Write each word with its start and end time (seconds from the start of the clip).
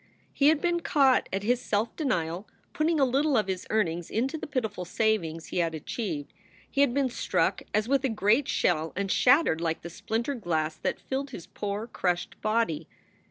He 0.33 0.47
had 0.47 0.61
been 0.61 0.79
caught 0.79 1.29
at 1.31 1.43
his 1.43 1.61
self 1.61 1.95
denial, 1.95 2.47
putting 2.73 2.99
a 2.99 3.05
little 3.05 3.37
of 3.37 3.45
his 3.45 3.67
earnings 3.69 4.09
into 4.09 4.35
the 4.35 4.47
pitiful 4.47 4.83
savings 4.83 5.49
he 5.49 5.59
had 5.59 5.75
achieved. 5.75 6.33
He 6.67 6.81
had 6.81 6.91
been 6.91 7.11
struck 7.11 7.61
as 7.71 7.87
with 7.87 8.03
a 8.03 8.09
great 8.09 8.47
shell 8.47 8.93
and 8.95 9.11
shattered 9.11 9.61
like 9.61 9.83
the 9.83 9.91
splintered 9.91 10.41
glass 10.41 10.75
that 10.77 10.99
filled 10.99 11.29
his 11.29 11.45
poor, 11.45 11.85
crushed 11.85 12.41
body. 12.41 12.87